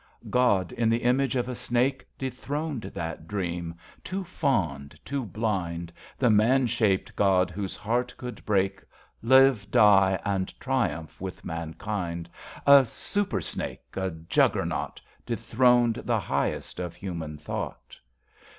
B 0.23 0.29
1 0.29 0.31
PRELUDE 0.31 0.31
God 0.31 0.71
in 0.71 0.89
the 0.89 1.03
image 1.03 1.35
of 1.35 1.47
a 1.47 1.53
snake 1.53 2.07
Dethroned 2.17 2.81
that 2.95 3.27
dream, 3.27 3.75
too 4.03 4.23
fond, 4.23 4.99
too 5.05 5.23
blind, 5.27 5.93
The 6.17 6.31
man 6.31 6.65
shaped 6.65 7.15
God 7.15 7.51
whose 7.51 7.75
heart 7.75 8.11
could 8.17 8.43
break, 8.43 8.81
Live, 9.21 9.69
die 9.69 10.19
and 10.25 10.59
triumph 10.59 11.21
with 11.21 11.45
mankind; 11.45 12.27
A 12.65 12.83
Super 12.83 13.41
snake, 13.41 13.83
a 13.95 14.09
Juggernaut, 14.09 14.99
Dethroned 15.23 16.01
the 16.03 16.19
Highest 16.19 16.79
of 16.79 16.95
human 16.95 17.37
thought. 17.37 17.99